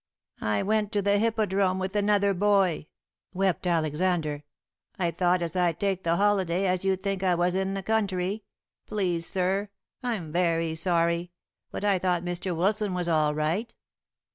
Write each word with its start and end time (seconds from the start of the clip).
"I 0.41 0.63
went 0.63 0.91
to 0.93 1.03
the 1.03 1.19
Hippodrome 1.19 1.77
with 1.77 1.95
another 1.95 2.33
boy," 2.33 2.87
wept 3.35 3.67
Alexander. 3.67 4.43
"I 4.97 5.11
thought 5.11 5.43
as 5.43 5.55
I'd 5.55 5.79
take 5.79 6.01
the 6.03 6.15
holiday, 6.15 6.65
as 6.65 6.83
you'd 6.83 7.03
think 7.03 7.21
I 7.21 7.35
was 7.35 7.53
in 7.53 7.75
the 7.75 7.83
country. 7.83 8.43
Please, 8.87 9.27
sir, 9.27 9.69
I'm 10.01 10.31
very 10.31 10.73
sorry, 10.73 11.29
but 11.69 11.83
I 11.83 11.99
thought 11.99 12.23
Mr. 12.25 12.55
Wilson 12.57 12.95
was 12.95 13.07
all 13.07 13.35
right." 13.35 13.75